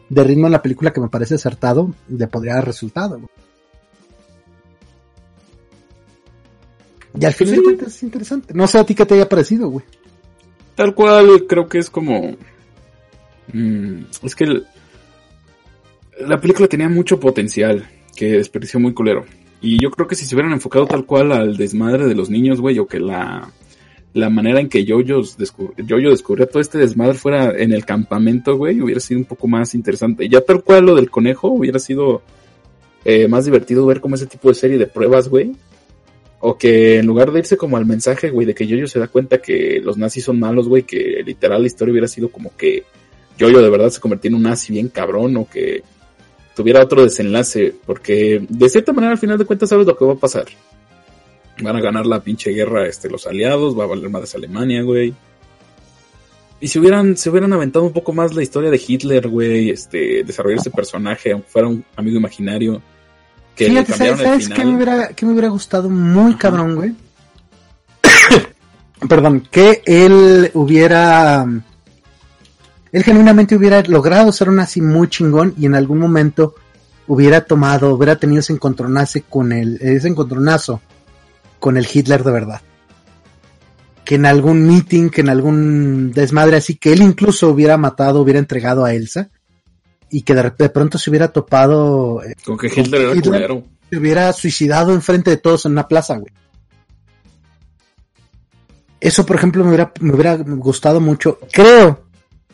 [0.09, 3.19] de ritmo en la película que me parece acertado, le podría dar resultado.
[7.19, 7.59] Y al final Sí.
[7.59, 8.53] de cuentas es interesante.
[8.53, 9.85] No sé a ti qué te haya parecido, güey.
[10.75, 12.35] Tal cual, creo que es como.
[13.53, 14.65] mm, es que el-
[16.21, 19.25] la película tenía mucho potencial que desperdició muy culero.
[19.61, 22.61] Y yo creo que si se hubieran enfocado tal cual al desmadre de los niños,
[22.61, 23.49] güey, o que la,
[24.13, 28.55] la manera en que Yoyos descub- Yoyo descubría todo este desmadre fuera en el campamento,
[28.57, 30.27] güey, hubiera sido un poco más interesante.
[30.29, 32.21] Ya tal cual lo del conejo hubiera sido
[33.03, 35.51] eh, más divertido ver como ese tipo de serie de pruebas, güey.
[36.47, 39.07] O que en lugar de irse como al mensaje, güey, de que Yoyo se da
[39.07, 42.83] cuenta que los nazis son malos, güey, que literal la historia hubiera sido como que
[43.35, 45.81] Yoyo de verdad se convirtió en un nazi bien cabrón o que
[46.55, 50.13] tuviera otro desenlace, porque de cierta manera al final de cuentas sabes lo que va
[50.13, 50.45] a pasar.
[51.63, 55.15] Van a ganar la pinche guerra este, los aliados, va a valer más Alemania, güey.
[56.59, 60.23] Y si hubieran, se hubieran aventado un poco más la historia de Hitler, güey, este,
[60.23, 62.83] desarrollar ese personaje, aunque fuera un amigo imaginario,
[63.55, 66.95] que Fíjate, ¿sabes, sabes me hubiera, me hubiera gustado muy cabrón, güey?
[69.09, 71.45] Perdón, que él hubiera...
[72.91, 76.55] Él genuinamente hubiera logrado ser un así muy chingón y en algún momento
[77.07, 80.81] hubiera tomado, hubiera tenido ese encontronazo con el, ese encontronazo
[81.59, 82.61] con el Hitler de verdad.
[84.05, 88.39] Que en algún meeting, que en algún desmadre así, que él incluso hubiera matado, hubiera
[88.39, 89.29] entregado a Elsa
[90.15, 93.47] y que de, de pronto se hubiera topado eh, Con que Hitler era Hitler.
[93.47, 93.63] culero.
[93.89, 96.31] se hubiera suicidado enfrente de todos en una plaza, güey.
[99.01, 101.37] Eso, por ejemplo, me hubiera, me hubiera gustado mucho.
[101.51, 102.05] Creo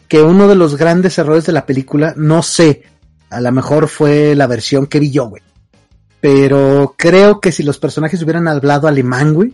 [0.08, 2.82] que uno de los grandes errores de la película, no sé,
[3.30, 5.44] a lo mejor fue la versión que vi yo, güey.
[6.20, 9.54] Pero creo que si los personajes hubieran hablado alemán, güey,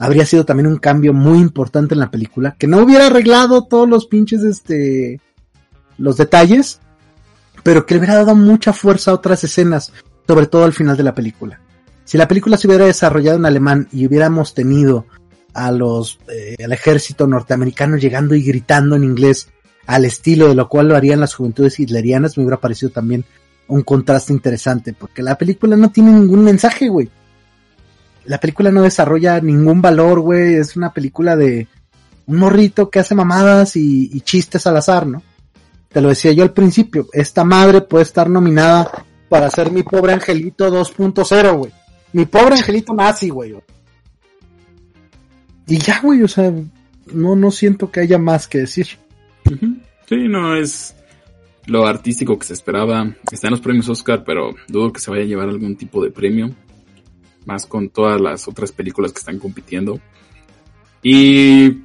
[0.00, 3.88] habría sido también un cambio muy importante en la película, que no hubiera arreglado todos
[3.88, 5.20] los pinches, este,
[5.96, 6.80] los detalles,
[7.62, 9.92] pero que le hubiera dado mucha fuerza a otras escenas,
[10.26, 11.60] sobre todo al final de la película.
[12.04, 15.06] Si la película se hubiera desarrollado en alemán y hubiéramos tenido
[15.54, 19.48] a los, eh, al ejército norteamericano llegando y gritando en inglés
[19.86, 23.24] al estilo de lo cual lo harían las juventudes hitlerianas, me hubiera parecido también
[23.66, 27.08] un contraste interesante, porque la película no tiene ningún mensaje, güey.
[28.24, 30.54] La película no desarrolla ningún valor, güey.
[30.54, 31.68] Es una película de
[32.26, 35.22] un morrito que hace mamadas y, y chistes al azar, ¿no?
[35.92, 40.12] Te lo decía yo al principio, esta madre puede estar nominada para ser mi pobre
[40.12, 41.72] angelito 2.0, güey.
[42.12, 43.56] Mi pobre angelito nazi, güey.
[45.66, 46.52] Y ya, güey, o sea,
[47.12, 48.88] no, no siento que haya más que decir.
[49.46, 49.76] Ujú.
[50.08, 50.96] Sí, no es
[51.66, 53.14] lo artístico que se esperaba.
[53.30, 56.10] Está en los premios Oscar, pero dudo que se vaya a llevar algún tipo de
[56.10, 56.50] premio.
[57.46, 60.00] Más con todas las otras películas que están compitiendo.
[61.02, 61.82] Y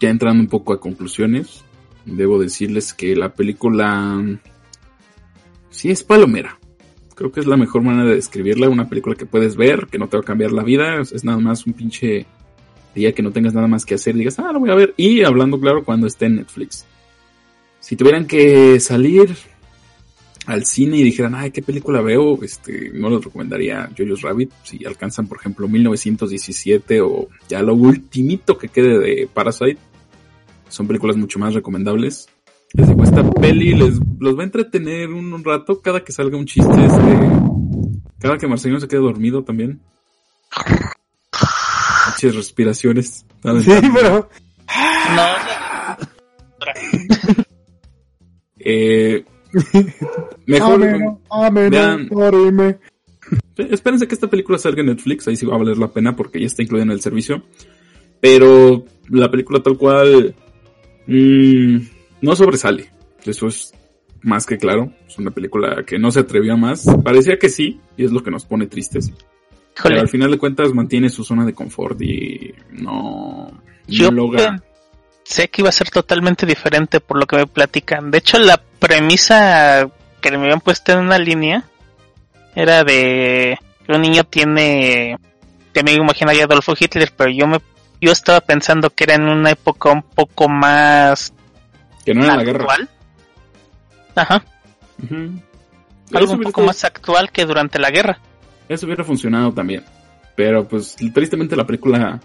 [0.00, 1.63] ya entrando un poco a conclusiones,
[2.04, 4.22] debo decirles que la película
[5.70, 6.58] sí es palomera.
[7.14, 8.68] Creo que es la mejor manera de describirla.
[8.68, 11.00] Una película que puedes ver, que no te va a cambiar la vida.
[11.00, 12.26] Es nada más un pinche
[12.94, 14.94] día que no tengas nada más que hacer digas, ah, lo voy a ver.
[14.96, 16.86] Y hablando claro, cuando esté en Netflix.
[17.80, 19.36] Si tuvieran que salir
[20.46, 22.42] al cine y dijeran, ay, ¿qué película veo?
[22.42, 24.50] Este, no les recomendaría Jojo's Rabbit.
[24.62, 29.78] Si alcanzan, por ejemplo, 1917 o ya lo ultimito que quede de Parasite.
[30.74, 32.28] Son películas mucho más recomendables.
[32.72, 36.36] Les digo, esta peli les, los va a entretener un, un rato cada que salga
[36.36, 36.68] un chiste.
[36.84, 37.18] Este,
[38.18, 39.80] cada que Marcelino se quede dormido también.
[42.08, 43.24] Muchas respiraciones.
[43.42, 44.28] pero
[45.14, 45.26] No,
[48.66, 49.24] Eh,
[50.46, 52.78] mejor, Amén, amén, vean- orime.
[53.56, 56.40] Espérense que esta película salga en Netflix, ahí sí va a valer la pena porque
[56.40, 57.42] ya está incluida en el servicio.
[58.20, 60.34] Pero la película tal cual
[61.06, 61.76] mm,
[62.22, 62.90] no sobresale.
[63.24, 63.72] Eso es
[64.22, 64.92] más que claro.
[65.06, 66.86] Es una película que no se atrevió a más.
[67.02, 69.12] Parecía que sí, y es lo que nos pone tristes.
[69.82, 74.62] Pero al final de cuentas mantiene su zona de confort y no, no yo logra.
[75.24, 78.10] sé que iba a ser totalmente diferente por lo que me platican.
[78.10, 79.90] De hecho, la premisa
[80.20, 81.64] que me habían puesto en una línea
[82.54, 85.18] era de que un niño tiene
[85.80, 87.58] amigo imaginario a Adolfo Hitler, pero yo me
[88.00, 91.32] yo estaba pensando que era en una época un poco más
[92.04, 92.60] Que no era la guerra.
[92.60, 92.88] actual.
[94.16, 94.44] Ajá,
[95.02, 95.14] Ujú.
[96.12, 98.18] algo Eso un poco más actual que durante la guerra.
[98.68, 99.82] Eso hubiera funcionado también.
[100.36, 102.20] Pero pues tristemente la película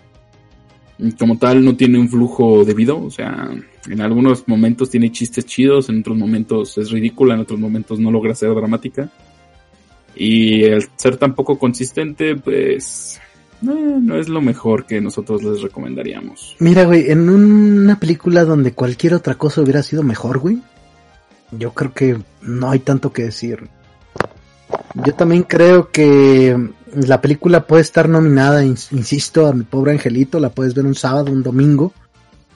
[1.18, 3.02] como tal no tiene un flujo debido.
[3.02, 3.50] O sea,
[3.88, 8.12] en algunos momentos tiene chistes chidos, en otros momentos es ridícula, en otros momentos no
[8.12, 9.10] logra ser dramática.
[10.16, 13.20] Y el ser tan poco consistente, pues
[13.62, 16.56] no es lo mejor que nosotros les recomendaríamos.
[16.60, 20.60] Mira, güey, en una película donde cualquier otra cosa hubiera sido mejor, güey,
[21.52, 23.68] yo creo que no hay tanto que decir.
[25.06, 30.50] Yo también creo que La película puede estar nominada, insisto, a mi pobre angelito, la
[30.50, 31.94] puedes ver un sábado, un domingo.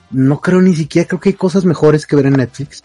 [0.09, 2.83] No creo ni siquiera, creo que hay cosas mejores que ver en Netflix.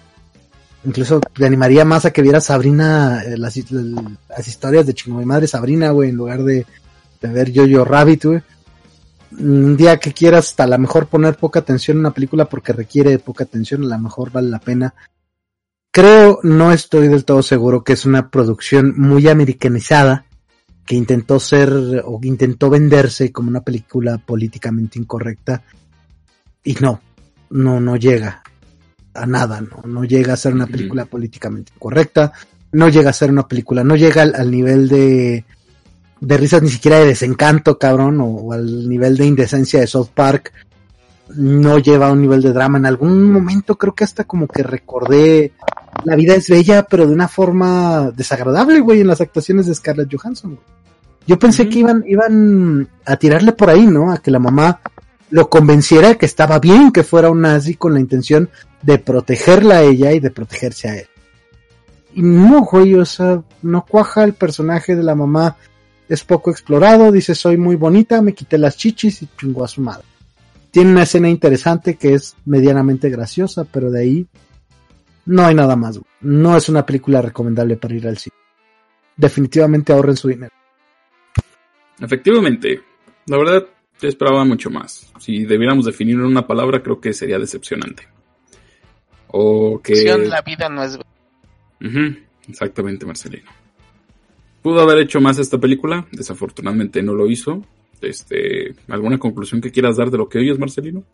[0.85, 5.47] Incluso te animaría más a que vieras Sabrina, eh, las, historias de chingo mi madre
[5.47, 6.67] Sabrina, güey, en lugar de,
[7.21, 8.43] de ver Yo-Yo Rabbit, güey.
[9.39, 12.73] Un día que quieras, hasta a lo mejor poner poca atención en una película porque
[12.73, 14.95] requiere poca atención, a lo mejor vale la pena.
[15.91, 20.25] Creo, no estoy del todo seguro que es una producción muy americanizada
[20.87, 21.71] que intentó ser
[22.05, 25.63] o intentó venderse como una película políticamente incorrecta
[26.65, 27.01] y no,
[27.51, 28.43] no, no llega
[29.13, 32.33] a nada, no, no llega a ser una película políticamente incorrecta,
[32.73, 35.45] no llega a ser una película, no llega al, nivel de,
[36.21, 40.53] de risas ni siquiera de desencanto, cabrón, o, al nivel de indecencia de South Park,
[41.37, 42.79] no lleva a un nivel de drama.
[42.79, 45.53] En algún momento creo que hasta como que recordé
[46.05, 50.15] La vida es bella, pero de una forma desagradable, güey, en las actuaciones de Scarlett
[50.15, 50.59] Johansson.
[51.27, 54.13] Yo pensé que iban, iban a tirarle por ahí, ¿no?
[54.13, 54.81] A que la mamá
[55.31, 58.49] lo convenciera de que estaba bien que fuera un nazi con la intención
[58.83, 61.07] de protegerla a ella y de protegerse a él.
[62.15, 65.57] Y no, güey, o sea, no cuaja el personaje de la mamá,
[66.09, 69.81] es poco explorado, dice soy muy bonita, me quité las chichis y chingó a su
[69.81, 70.05] madre.
[70.71, 74.27] Tiene una escena interesante que es medianamente graciosa, pero de ahí
[75.27, 76.01] no hay nada más.
[76.21, 78.37] No es una película recomendable para ir al cine.
[79.17, 80.53] Definitivamente ahorren su dinero.
[82.01, 82.81] Efectivamente,
[83.27, 83.67] la verdad
[84.01, 85.13] yo esperaba mucho más.
[85.19, 88.07] Si debiéramos definirlo en una palabra, creo que sería decepcionante.
[89.29, 90.17] O que...
[90.19, 90.99] La vida no es...
[92.49, 93.51] exactamente, Marcelino.
[94.69, 97.65] Pudo haber hecho más esta película, desafortunadamente no lo hizo.
[98.03, 101.05] Este, ¿Alguna conclusión que quieras dar de lo que oyes, Marcelino?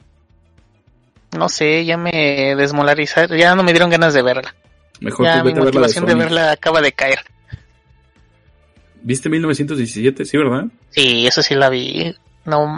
[1.39, 4.57] No sé, ya me desmolarizaron, ya no me dieron ganas de verla.
[4.99, 7.21] Mejor ya mi motivación de, verla acaba de caer.
[9.05, 10.25] ¿Viste 1917?
[10.25, 10.65] Sí, ¿verdad?
[10.91, 12.13] Sí, eso sí la vi.
[12.47, 12.77] No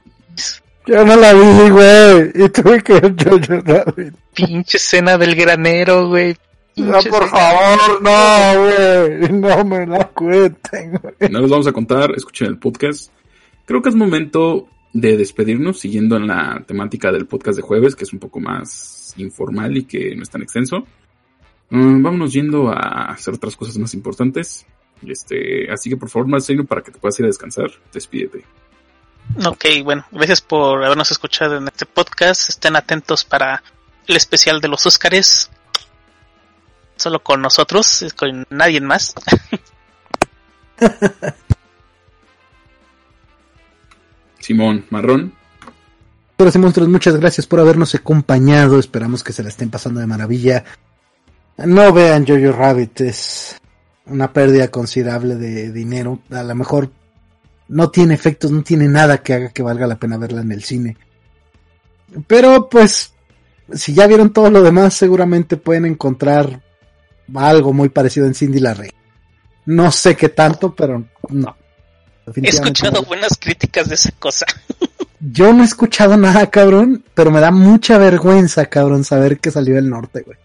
[0.85, 2.33] yo no la vi, güey.
[2.35, 4.11] Y tuve que yo, yo la vi.
[4.35, 6.37] Pinche escena del granero, güey.
[6.77, 9.33] No, por favor, no, güey.
[9.33, 11.31] No me la cuenten, güey.
[11.31, 13.11] No los vamos a contar, escuchen el podcast.
[13.65, 18.05] Creo que es momento de despedirnos siguiendo en la temática del podcast de jueves, que
[18.05, 20.87] es un poco más informal y que no es tan extenso.
[21.71, 24.67] Mm, vámonos yendo a hacer otras cosas más importantes.
[25.07, 28.45] Este, así que por favor, Marcelino, para que te puedas ir a descansar, despídete.
[29.45, 32.49] Ok, bueno, gracias por habernos escuchado en este podcast.
[32.49, 33.63] Estén atentos para
[34.07, 35.51] el especial de los Óscares.
[36.97, 39.15] Solo con nosotros, con nadie más.
[44.41, 45.35] Simón Marrón.
[46.39, 48.79] Hola y monstruos, muchas gracias por habernos acompañado.
[48.79, 50.65] Esperamos que se la estén pasando de maravilla.
[51.57, 53.59] No vean Jojo Rabbit, es
[54.05, 56.21] una pérdida considerable de dinero.
[56.31, 56.91] A lo mejor
[57.69, 60.63] no tiene efectos, no tiene nada que haga que valga la pena verla en el
[60.63, 60.97] cine.
[62.27, 63.15] Pero pues,
[63.73, 66.63] si ya vieron todo lo demás, seguramente pueden encontrar
[67.35, 68.91] algo muy parecido en Cindy la Rey.
[69.67, 71.57] No sé qué tanto, pero no.
[72.35, 74.47] He escuchado buenas críticas de esa cosa.
[75.21, 79.75] Yo no he escuchado nada, cabrón, pero me da mucha vergüenza, cabrón, saber que salió
[79.75, 80.37] del norte, güey.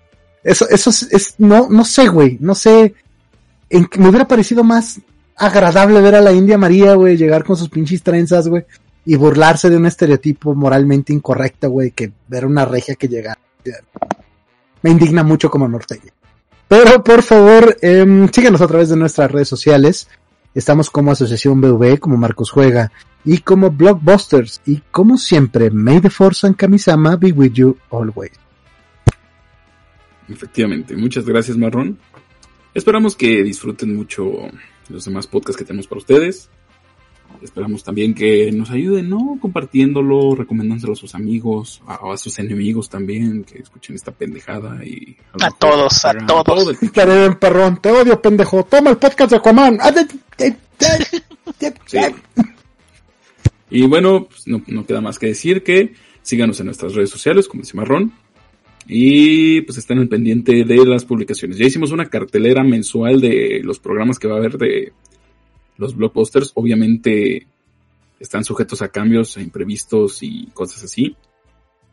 [0.44, 2.96] Eso, eso es, no, no sé, güey, no sé.
[3.70, 5.00] En, me hubiera parecido más
[5.36, 8.66] agradable ver a la India María, güey, llegar con sus pinches trenzas, güey,
[9.06, 13.38] y burlarse de un estereotipo moralmente incorrecto, güey, que ver una regia que llega.
[14.82, 16.12] Me indigna mucho como norteño.
[16.72, 20.08] Pero por favor, eh, síganos a través de nuestras redes sociales.
[20.56, 22.94] Estamos como Asociación BV, como Marcos Juega,
[23.26, 24.62] y como Blockbusters.
[24.66, 28.32] Y como siempre, May the Force and Kamisama be with you always.
[30.30, 32.00] Efectivamente, muchas gracias Marrón.
[32.74, 34.32] Esperamos que disfruten mucho
[34.88, 36.50] los demás podcasts que tenemos para ustedes.
[37.42, 39.38] Esperamos también que nos ayuden, ¿no?
[39.42, 45.18] Compartiéndolo, recomendándolo a sus amigos, a, a sus enemigos también, que escuchen esta pendejada y...
[45.42, 46.14] A, todos, a
[46.44, 46.82] todos.
[46.82, 48.64] Estaré perrón, te odio, pendejo.
[48.64, 49.78] Toma el podcast de Aquaman.
[49.82, 49.92] Ah,
[51.86, 52.00] sí.
[53.70, 57.48] Y bueno, pues no, no, queda más que decir que síganos en nuestras redes sociales,
[57.48, 58.14] como dice Marrón.
[58.88, 61.58] Y pues estén al pendiente de las publicaciones.
[61.58, 64.92] Ya hicimos una cartelera mensual de los programas que va a haber de
[65.82, 66.52] los blockbusters.
[66.56, 67.48] Obviamente
[68.20, 71.16] están sujetos a cambios, a imprevistos y cosas así.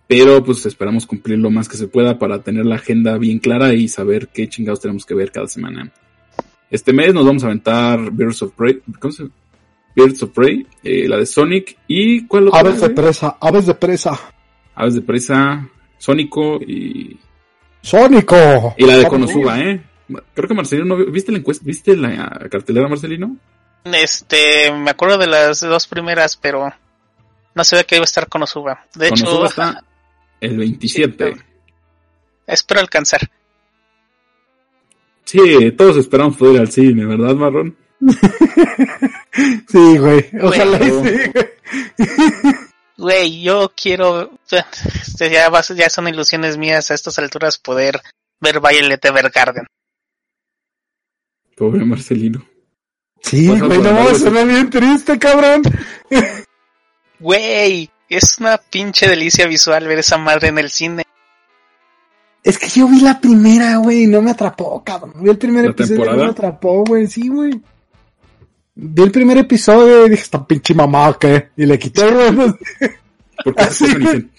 [0.06, 3.74] Pero pues esperamos cumplir lo más que se pueda para tener la agenda bien clara
[3.74, 5.92] y saber qué chingados tenemos que ver cada semana.
[6.70, 8.80] Este mes nos vamos a aventar Birds of Prey.
[8.98, 9.28] ¿Cómo se
[9.94, 12.60] Birds of Prey, eh, la de Sonic y ¿cuál otra?
[12.60, 14.20] Aves de presa, aves de presa.
[14.74, 15.68] Aves de presa,
[15.98, 17.18] Sónico y.
[17.82, 18.74] ¡Sónico!
[18.78, 19.82] Y la de Konosuba, ¿eh?
[20.34, 21.64] Creo que Marcelino, ¿viste la encuesta?
[21.66, 23.36] ¿Viste la cartelera, Marcelino?
[23.94, 26.72] Este, me acuerdo de las dos primeras, pero
[27.54, 28.86] no se ve que iba a estar con Osuba.
[28.94, 29.84] De Con hecho, Osuba está
[30.40, 31.36] el 27.
[32.46, 33.20] espero alcanzar.
[35.24, 37.76] Sí, todos esperamos poder ir al cine, ¿verdad, Marrón?
[39.68, 40.30] Sí, güey.
[40.42, 41.04] Ojalá y Bueno.
[41.08, 42.56] sí, güey.
[42.96, 48.00] Güey, yo quiero, este, ya, vas- ya son ilusiones mías a estas alturas poder
[48.40, 49.66] ver Violet Evergarden.
[51.56, 52.44] Pobre Marcelino.
[53.22, 55.62] Sí, Pasa güey, no, suena bien triste, cabrón.
[57.20, 61.04] Güey, es una pinche delicia visual ver esa madre en el cine.
[62.42, 65.12] Es que yo vi la primera, güey, y no me atrapó, cabrón.
[65.20, 67.60] Vi el primer ¿La episodio y no me atrapó, güey, sí, güey.
[68.74, 71.50] Vi el primer episodio y dije, esta pinche mamá, ¿qué?
[71.56, 72.54] Y le quité, güey.
[73.44, 74.30] Porque esa cosa, ni,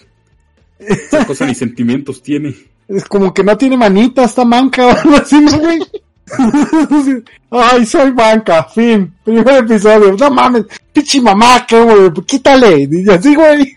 [0.78, 2.54] esa cosa ni sentimientos tiene.
[2.88, 5.78] Es como que no tiene manita, está manca o algo así, ¿no, güey?
[7.50, 9.12] Ay, soy manca, fin.
[9.24, 10.16] Primer episodio.
[10.16, 12.10] No mames, pinche mamá, ¿qué, güey?
[12.26, 12.88] Quítale.
[12.90, 13.76] Y así, güey.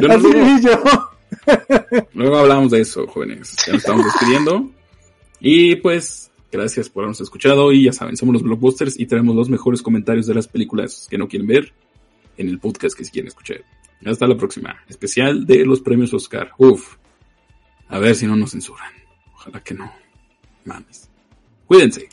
[0.00, 0.82] No Así luego, yo.
[2.14, 3.56] luego hablamos de eso, jóvenes.
[3.66, 4.70] Ya nos estamos despidiendo.
[5.40, 7.72] Y pues, gracias por habernos escuchado.
[7.72, 11.18] Y ya saben, somos los Blockbusters y traemos los mejores comentarios de las películas que
[11.18, 11.72] no quieren ver
[12.36, 13.62] en el podcast que si quieren escuchar.
[14.04, 14.76] Hasta la próxima.
[14.88, 16.52] Especial de los premios Oscar.
[16.58, 16.96] Uf.
[17.88, 18.92] A ver si no nos censuran.
[19.34, 19.92] Ojalá que no.
[20.64, 21.11] Mames.
[21.72, 22.08] Wednesday.